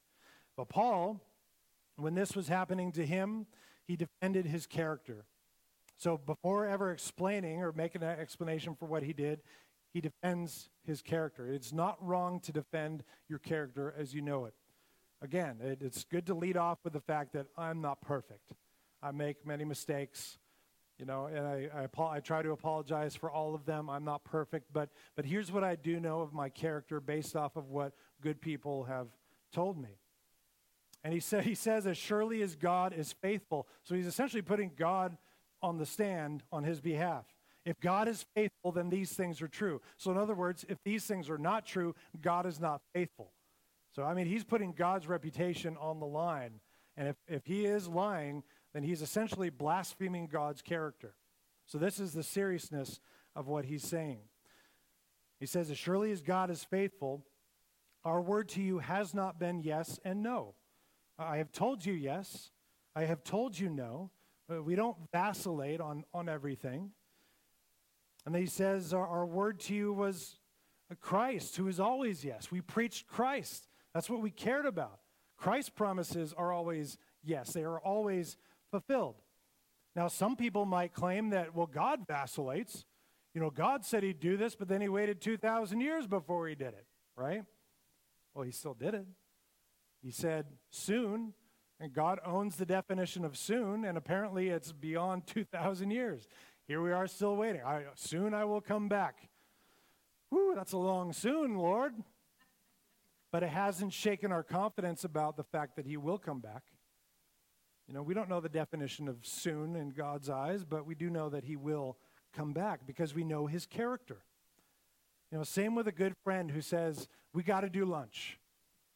[0.56, 1.22] But Paul,
[1.96, 3.48] when this was happening to him,
[3.88, 5.26] he defended his character.
[5.98, 9.42] So before ever explaining or making an explanation for what he did,
[9.94, 11.48] he defends his character.
[11.48, 14.54] It's not wrong to defend your character as you know it.
[15.24, 18.52] Again, it, it's good to lead off with the fact that I'm not perfect.
[19.02, 20.38] I make many mistakes,
[21.00, 23.90] you know, and I, I, I try to apologize for all of them.
[23.90, 27.56] I'm not perfect, but, but here's what I do know of my character based off
[27.56, 29.08] of what good people have
[29.54, 29.98] told me.
[31.06, 33.68] And he, sa- he says, as surely as God is faithful.
[33.84, 35.18] So he's essentially putting God
[35.62, 37.24] on the stand on his behalf.
[37.66, 39.82] If God is faithful, then these things are true.
[39.96, 43.32] So, in other words, if these things are not true, God is not faithful.
[43.96, 46.60] So, I mean, he's putting God's reputation on the line.
[46.98, 51.16] And if, if he is lying, then he's essentially blaspheming God's character.
[51.66, 53.00] So, this is the seriousness
[53.36, 54.20] of what he's saying.
[55.40, 57.26] He says, As surely as God is faithful,
[58.04, 60.56] our word to you has not been yes and no.
[61.18, 62.52] I have told you yes.
[62.96, 64.12] I have told you no.
[64.52, 66.92] Uh, we don't vacillate on, on everything.
[68.26, 70.38] And then he says, our, our word to you was
[71.00, 72.52] Christ, who is always yes.
[72.52, 73.68] We preached Christ.
[73.94, 75.00] That's what we cared about.
[75.38, 78.38] Christ's promises are always yes, they are always
[78.72, 79.16] fulfilled.
[79.96, 82.86] Now, some people might claim that, well, God vacillates.
[83.34, 86.56] You know, God said he'd do this, but then he waited 2,000 years before he
[86.56, 87.44] did it, right?
[88.34, 89.06] Well, he still did it.
[90.02, 91.34] He said soon,
[91.80, 96.28] and God owns the definition of soon, and apparently it's beyond 2,000 years.
[96.68, 97.62] Here we are still waiting.
[97.64, 99.30] I, soon I will come back.
[100.30, 101.94] Whew, that's a long soon, Lord
[103.34, 106.62] but it hasn't shaken our confidence about the fact that he will come back.
[107.88, 111.10] You know, we don't know the definition of soon in God's eyes, but we do
[111.10, 111.98] know that he will
[112.32, 114.18] come back because we know his character.
[115.32, 118.38] You know, same with a good friend who says, We got to do lunch.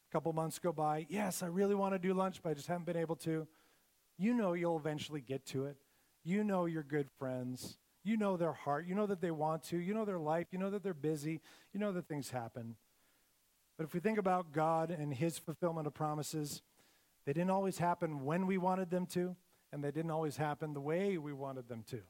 [0.08, 1.06] A couple months go by.
[1.10, 3.48] Yes, I really want to do lunch, but I just haven't been able to.
[4.18, 5.76] You know you'll eventually get to it.
[6.22, 7.76] You know you're good friends.
[8.04, 8.86] You know their heart.
[8.86, 9.78] You know that they want to.
[9.78, 10.46] You know their life.
[10.52, 11.40] You know that they're busy.
[11.72, 12.76] You know that things happen.
[13.78, 16.62] But if we think about God and his fulfillment of promises,
[17.24, 19.36] they didn't always happen when we wanted them to,
[19.72, 22.00] and they didn't always happen the way we wanted them to.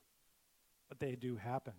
[0.88, 1.74] But they do happen.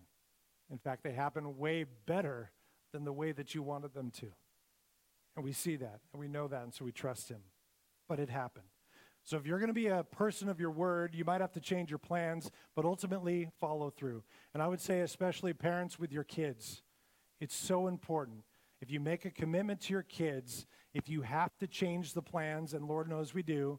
[0.70, 2.52] In fact, they happen way better
[2.92, 4.26] than the way that you wanted them to.
[5.34, 7.40] And we see that, and we know that, and so we trust Him.
[8.08, 8.66] But it happened.
[9.24, 11.60] So if you're going to be a person of your word, you might have to
[11.60, 14.22] change your plans, but ultimately follow through.
[14.54, 16.82] And I would say, especially parents with your kids,
[17.40, 18.44] it's so important.
[18.80, 22.74] If you make a commitment to your kids, if you have to change the plans,
[22.74, 23.78] and Lord knows we do,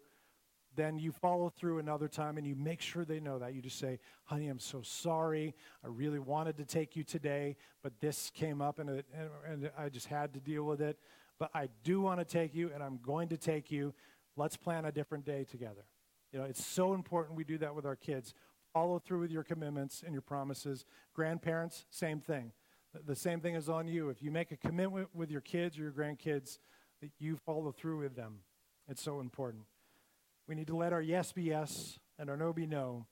[0.76, 3.54] then you follow through another time and you make sure they know that.
[3.54, 5.54] You just say, honey, I'm so sorry.
[5.84, 9.72] I really wanted to take you today, but this came up and, it, and, and
[9.78, 10.98] I just had to deal with it.
[11.40, 13.94] But I do want to take you and I'm going to take you.
[14.38, 15.86] Let's plan a different day together.
[16.32, 18.34] You know, it's so important we do that with our kids.
[18.72, 20.86] Follow through with your commitments and your promises.
[21.14, 22.54] Grandparents, same thing.
[22.94, 24.10] The same thing is on you.
[24.10, 26.60] If you make a commitment with your kids or your grandkids,
[27.02, 28.40] that you follow through with them.
[28.88, 29.64] It's so important.
[30.48, 33.08] We need to let our yes be yes and our no be no.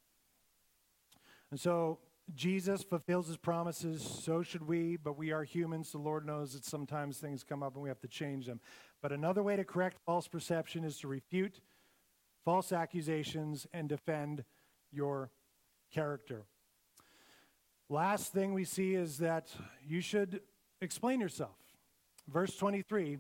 [1.52, 2.00] And so
[2.36, 5.92] Jesus fulfills his promises, so should we, but we are humans.
[5.92, 8.60] The Lord knows that sometimes things come up and we have to change them.
[9.02, 11.62] But another way to correct false perception is to refute
[12.46, 14.44] false accusations and defend
[14.92, 15.32] your
[15.92, 16.46] character.
[17.92, 19.50] Last thing we see is that
[19.84, 20.42] you should
[20.80, 21.56] explain yourself.
[22.28, 23.18] Verse 23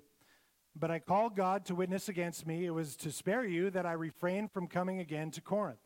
[0.76, 2.68] But I called God to witness against me.
[2.68, 5.80] It was to spare you that I refrained from coming again to Corinth.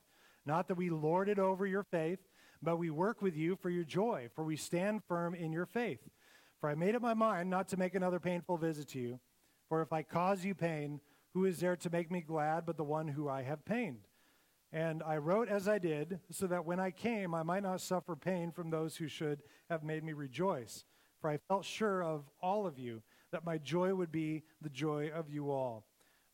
[0.46, 2.19] Not that we lord it over your faith,
[2.62, 6.02] but we work with you for your joy, for we stand firm in your faith.
[6.60, 9.19] For I made up my mind not to make another painful visit to you.
[9.69, 11.00] For if I cause you pain,
[11.34, 14.08] who is there to make me glad but the one who I have pained?
[14.73, 18.15] And I wrote as I did, so that when I came, I might not suffer
[18.15, 20.83] pain from those who should have made me rejoice.
[21.21, 25.12] For I felt sure of all of you that my joy would be the joy
[25.13, 25.86] of you all.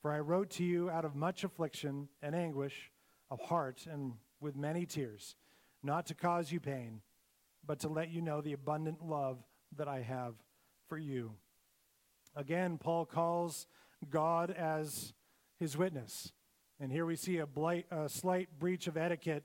[0.01, 2.91] For I wrote to you out of much affliction and anguish
[3.29, 5.35] of heart and with many tears,
[5.83, 7.01] not to cause you pain,
[7.67, 9.43] but to let you know the abundant love
[9.75, 10.35] that I have
[10.87, 11.33] for you.
[12.37, 13.67] Again, Paul calls
[14.09, 15.13] God as
[15.59, 16.31] his witness.
[16.79, 19.43] And here we see a, blight, a slight breach of etiquette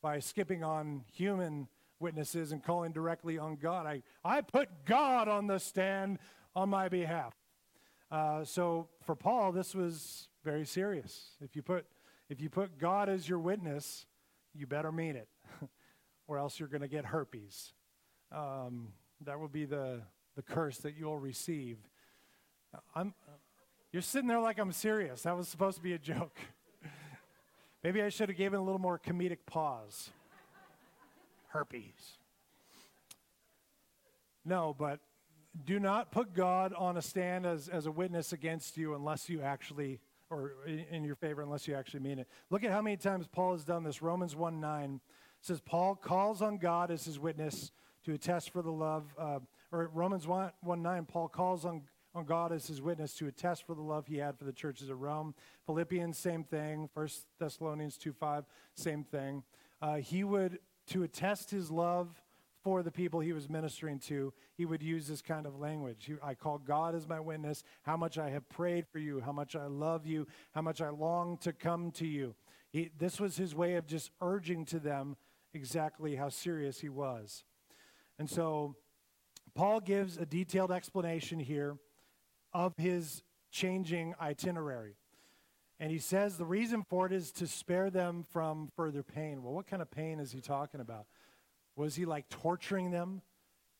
[0.00, 1.66] by skipping on human
[1.98, 3.86] witnesses and calling directly on God.
[3.86, 6.18] I, I put God on the stand
[6.54, 7.34] on my behalf.
[8.10, 11.32] Uh, so for Paul, this was very serious.
[11.40, 11.86] If you put
[12.30, 14.04] if you put God as your witness,
[14.54, 15.28] you better mean it,
[16.28, 17.72] or else you're going to get herpes.
[18.30, 18.88] Um,
[19.24, 20.02] that will be the
[20.36, 21.78] the curse that you'll receive.
[22.94, 23.14] I'm,
[23.92, 25.22] you're sitting there like I'm serious.
[25.22, 26.36] That was supposed to be a joke.
[27.82, 30.10] Maybe I should have given a little more comedic pause.
[31.48, 32.18] Herpes.
[34.44, 35.00] No, but
[35.64, 39.42] do not put God on a stand as, as a witness against you unless you
[39.42, 42.28] actually, or in your favor, unless you actually mean it.
[42.50, 44.02] Look at how many times Paul has done this.
[44.02, 45.00] Romans 1 9
[45.40, 47.70] says, Paul calls on God as his witness
[48.04, 49.38] to attest for the love, uh,
[49.70, 51.82] or Romans 1, 1 9, Paul calls on
[52.14, 54.88] on God as his witness to attest for the love he had for the churches
[54.88, 55.34] of Rome.
[55.66, 56.88] Philippians, same thing.
[56.92, 58.44] First Thessalonians 2 5,
[58.74, 59.42] same thing.
[59.80, 62.22] Uh, he would, to attest his love
[62.64, 66.06] for the people he was ministering to, he would use this kind of language.
[66.06, 69.32] He, I call God as my witness, how much I have prayed for you, how
[69.32, 72.34] much I love you, how much I long to come to you.
[72.70, 75.16] He, this was his way of just urging to them
[75.54, 77.44] exactly how serious he was.
[78.18, 78.74] And so
[79.54, 81.78] Paul gives a detailed explanation here
[82.52, 84.96] of his changing itinerary.
[85.80, 89.42] And he says the reason for it is to spare them from further pain.
[89.42, 91.06] Well, what kind of pain is he talking about?
[91.76, 93.22] Was he like torturing them?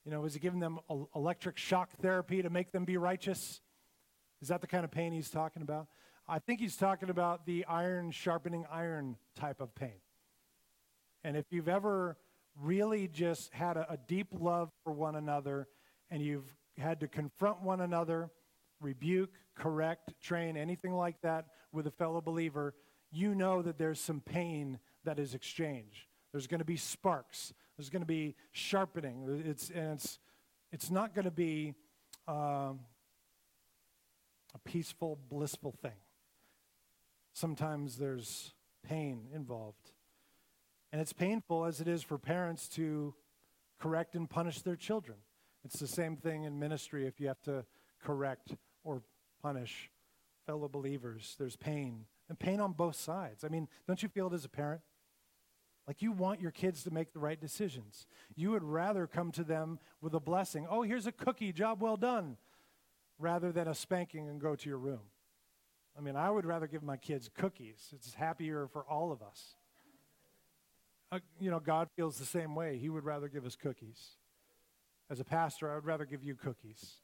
[0.05, 0.79] You know, was he giving them
[1.15, 3.61] electric shock therapy to make them be righteous?
[4.41, 5.89] Is that the kind of pain he's talking about?
[6.29, 10.01] I think he's talking about the iron sharpening iron type of pain.
[11.25, 12.17] And if you've ever
[12.61, 15.69] really just had a, a deep love for one another
[16.11, 18.31] and you've had to confront one another
[18.81, 22.75] rebuke, correct, train, anything like that with a fellow believer,
[23.11, 26.07] you know that there's some pain that is exchanged.
[26.33, 27.53] There's going to be sparks.
[27.77, 29.43] There's going to be sharpening.
[29.47, 30.19] It's, and it's,
[30.73, 31.75] it's not going to be
[32.27, 32.81] um,
[34.55, 35.93] a peaceful, blissful thing.
[37.33, 38.53] Sometimes there's
[38.87, 39.93] pain involved.
[40.93, 43.15] And it's painful as it is for parents to
[43.79, 45.19] correct and punish their children.
[45.65, 47.65] It's the same thing in ministry if you have to
[48.03, 48.55] correct
[48.85, 49.03] or
[49.43, 49.91] punish
[50.47, 51.37] fellow believers.
[51.39, 53.45] There's pain, and pain on both sides.
[53.45, 54.81] I mean, don't you feel it as a parent?
[55.87, 58.07] Like you want your kids to make the right decisions.
[58.37, 60.67] You would rather come to them with a blessing.
[60.69, 62.37] Oh, here's a cookie, job well done,
[63.19, 65.01] rather than a spanking and go to your room.
[65.97, 67.89] I mean, I would rather give my kids cookies.
[67.93, 69.55] It's happier for all of us.
[71.11, 72.77] uh, you know, God feels the same way.
[72.79, 74.11] He would rather give us cookies.
[75.11, 76.97] As a pastor, I would rather give you cookies.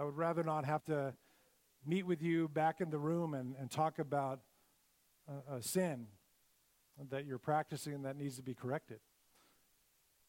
[0.00, 1.12] I would rather not have to
[1.84, 4.40] meet with you back in the room and, and talk about
[5.28, 6.06] a, a sin
[7.10, 8.98] that you're practicing and that needs to be corrected.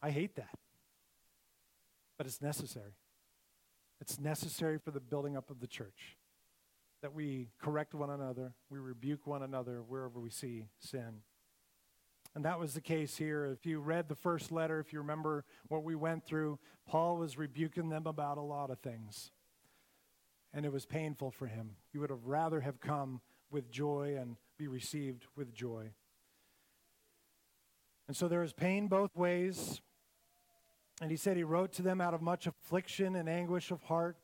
[0.02, 0.60] I hate that.
[2.18, 2.96] But it's necessary.
[4.02, 6.18] It's necessary for the building up of the church
[7.02, 11.22] that we correct one another, we rebuke one another wherever we see sin.
[12.36, 13.46] And that was the case here.
[13.46, 17.38] If you read the first letter, if you remember what we went through, Paul was
[17.38, 19.32] rebuking them about a lot of things.
[20.54, 21.76] And it was painful for him.
[21.92, 25.92] He would have rather have come with joy and be received with joy.
[28.08, 29.82] And so there is pain both ways.
[31.02, 34.18] And he said he wrote to them out of much affliction and anguish of heart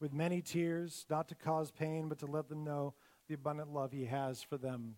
[0.00, 2.94] with many tears, not to cause pain, but to let them know
[3.28, 4.96] the abundant love he has for them.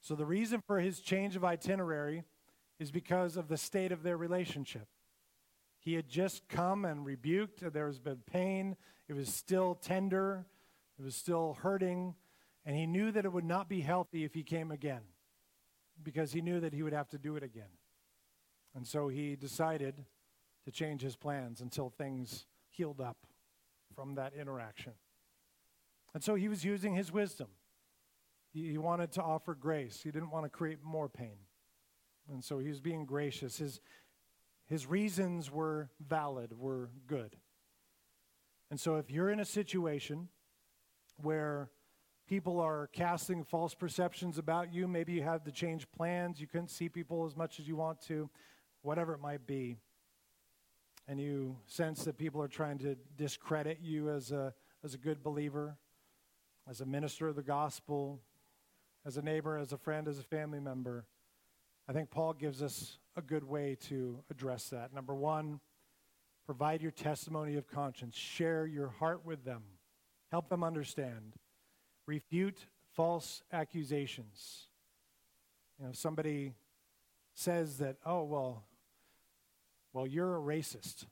[0.00, 2.24] So the reason for his change of itinerary
[2.78, 4.88] is because of the state of their relationship.
[5.82, 8.76] He had just come and rebuked, there has been pain,
[9.08, 10.46] it was still tender,
[10.96, 12.14] it was still hurting,
[12.64, 15.00] and he knew that it would not be healthy if he came again
[16.00, 17.70] because he knew that he would have to do it again.
[18.76, 20.04] And so he decided
[20.64, 23.26] to change his plans until things healed up
[23.92, 24.92] from that interaction.
[26.14, 27.48] And so he was using his wisdom.
[28.52, 31.38] He, wanted to offer grace, he didn't want to create more pain.
[32.30, 33.56] And so he was being gracious.
[33.56, 33.80] His,
[34.72, 37.36] his reasons were valid, were good.
[38.70, 40.30] And so if you're in a situation
[41.18, 41.68] where
[42.26, 46.70] people are casting false perceptions about you, maybe you had to change plans, you couldn't
[46.70, 48.30] see people as much as you want to,
[48.80, 49.76] whatever it might be,
[51.06, 55.22] and you sense that people are trying to discredit you as a, as a good
[55.22, 55.76] believer,
[56.66, 58.22] as a minister of the gospel,
[59.04, 61.04] as a neighbor, as a friend, as a family member,
[61.86, 64.92] I think Paul gives us a good way to address that.
[64.92, 65.60] Number one,
[66.46, 69.62] provide your testimony of conscience, share your heart with them,
[70.30, 71.34] help them understand,
[72.06, 74.68] refute false accusations.
[75.78, 76.54] You know, somebody
[77.34, 78.64] says that, oh, well,
[79.92, 81.06] well, you're a racist,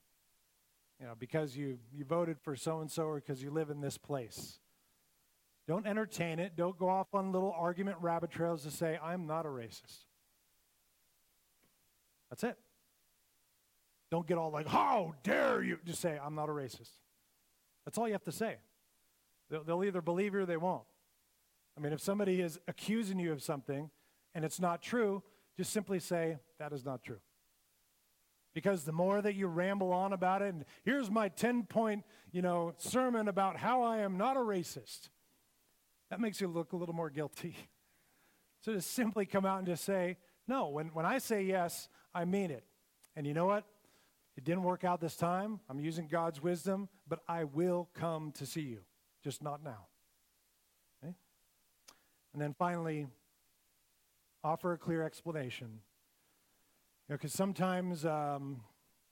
[0.98, 3.80] you know, because you, you voted for so and so or because you live in
[3.80, 4.58] this place.
[5.66, 6.56] Don't entertain it.
[6.56, 10.06] Don't go off on little argument rabbit trails to say, I'm not a racist.
[12.30, 12.56] That's it.
[14.10, 15.78] Don't get all like, how dare you?
[15.84, 16.90] Just say, I'm not a racist.
[17.84, 18.56] That's all you have to say.
[19.50, 20.84] They'll, they'll either believe you or they won't.
[21.76, 23.90] I mean, if somebody is accusing you of something
[24.34, 25.22] and it's not true,
[25.56, 27.20] just simply say, that is not true.
[28.52, 32.42] Because the more that you ramble on about it, and here's my 10 point, you
[32.42, 35.08] know, sermon about how I am not a racist,
[36.10, 37.56] that makes you look a little more guilty.
[38.62, 42.24] So just simply come out and just say, no, when, when I say yes, I
[42.24, 42.64] mean it.
[43.16, 43.64] And you know what?
[44.36, 45.60] It didn't work out this time.
[45.68, 48.80] I'm using God's wisdom, but I will come to see you,
[49.22, 49.86] just not now.
[51.02, 51.14] Okay?
[52.32, 53.06] And then finally,
[54.42, 55.80] offer a clear explanation
[57.08, 58.60] because sometimes, um,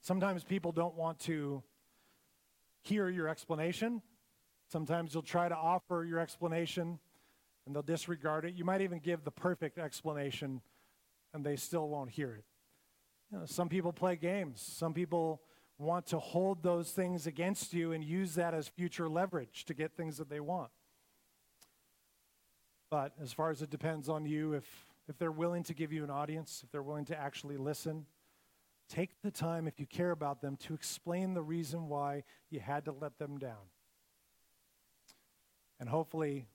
[0.01, 1.61] sometimes people don't want to
[2.81, 4.01] hear your explanation.
[4.71, 6.99] Sometimes you'll try to offer your explanation
[7.65, 8.55] and they'll disregard it.
[8.55, 10.61] You might even give the perfect explanation
[11.33, 12.45] and they still won't hear it.
[13.31, 14.61] You know, some people play games.
[14.61, 15.41] Some people
[15.77, 19.95] want to hold those things against you and use that as future leverage to get
[19.95, 20.71] things that they want.
[22.89, 24.65] But as far as it depends on you, if
[25.09, 28.05] if they're willing to give you an audience, if they're willing to actually listen,
[28.87, 32.85] take the time, if you care about them, to explain the reason why you had
[32.85, 33.71] to let them down.
[35.79, 36.45] And hopefully,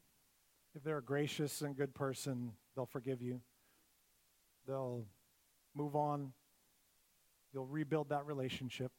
[0.77, 3.41] if they're a gracious and good person, they'll forgive you.
[4.68, 5.05] They'll
[5.75, 6.33] move on.
[7.55, 8.91] You'll rebuild that relationship.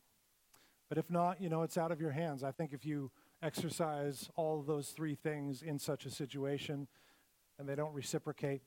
[0.88, 2.43] But if not, you know, it's out of your hands.
[2.43, 3.12] I think if you
[3.43, 6.88] exercise all those three things in such a situation
[7.60, 8.62] and they don't reciprocate,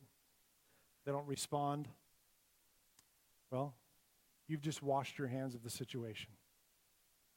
[1.07, 1.89] they don't respond,
[3.51, 3.75] well,
[4.47, 6.31] you've just washed your hands of the situation.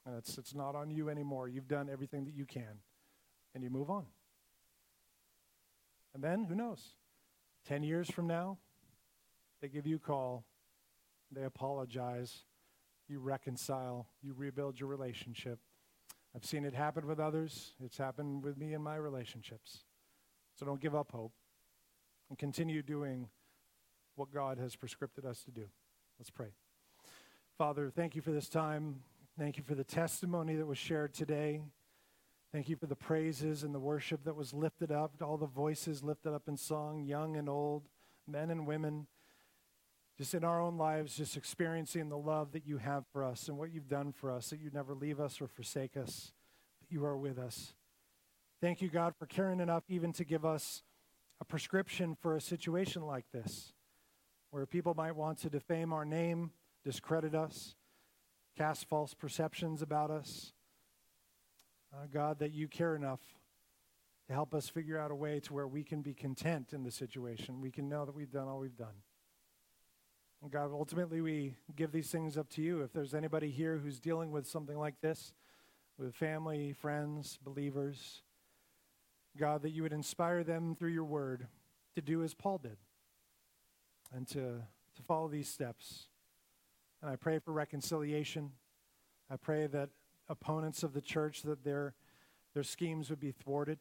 [0.06, 1.48] And it's, it's not on you anymore.
[1.48, 2.82] You've done everything that you can,
[3.54, 4.06] and you move on.
[6.14, 6.82] And then, who knows?
[7.66, 8.58] Ten years from now,
[9.62, 10.44] they give you a call,
[11.32, 12.44] they apologize,
[13.08, 15.60] you reconcile, you rebuild your relationship.
[16.36, 19.80] I've seen it happen with others, it's happened with me in my relationships.
[20.56, 21.34] So don't give up hope
[22.30, 23.28] and continue doing
[24.16, 25.66] what God has prescripted us to do.
[26.20, 26.54] Let's pray.
[27.58, 29.02] Father, thank you for this time.
[29.38, 31.62] Thank you for the testimony that was shared today.
[32.52, 36.04] Thank you for the praises and the worship that was lifted up, all the voices
[36.04, 37.88] lifted up in song, young and old,
[38.28, 39.08] men and women.
[40.18, 43.58] Just in our own lives, just experiencing the love that you have for us and
[43.58, 46.32] what you've done for us, that you never leave us or forsake us,
[46.82, 47.74] that you are with us.
[48.60, 50.84] Thank you, God, for caring enough even to give us
[51.40, 53.74] a prescription for a situation like this,
[54.52, 56.52] where people might want to defame our name,
[56.84, 57.76] discredit us,
[58.56, 60.54] cast false perceptions about us.
[61.94, 63.20] Uh, God, that you care enough
[64.28, 66.92] to help us figure out a way to where we can be content in the
[66.92, 67.60] situation.
[67.60, 68.96] We can know that we've done all we've done.
[70.50, 72.82] God, ultimately, we give these things up to you.
[72.82, 75.34] If there's anybody here who's dealing with something like this,
[76.00, 78.24] with family, friends, believers,
[79.38, 81.48] God, that you would inspire them through your word
[81.96, 82.78] to do as Paul did
[84.14, 84.64] and to,
[84.96, 86.08] to follow these steps.
[87.02, 88.52] And I pray for reconciliation.
[89.30, 89.90] I pray that
[90.28, 91.94] opponents of the church, that their,
[92.56, 93.80] their schemes would be thwarted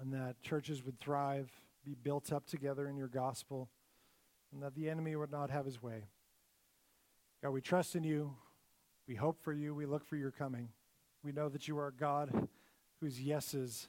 [0.00, 1.50] and that churches would thrive,
[1.84, 3.68] be built up together in your gospel,
[4.52, 6.04] and that the enemy would not have his way.
[7.42, 8.34] God, we trust in you.
[9.06, 9.74] We hope for you.
[9.74, 10.68] We look for your coming.
[11.22, 12.48] We know that you are God
[13.00, 13.88] whose yeses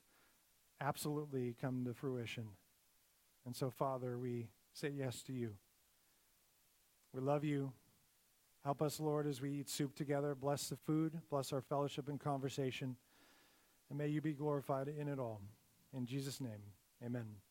[0.81, 2.47] absolutely come to fruition.
[3.45, 5.51] And so, Father, we say yes to you.
[7.13, 7.71] We love you.
[8.63, 10.35] Help us, Lord, as we eat soup together.
[10.35, 12.97] Bless the food, bless our fellowship and conversation,
[13.89, 15.39] and may you be glorified in it all.
[15.93, 16.61] In Jesus' name,
[17.03, 17.46] amen.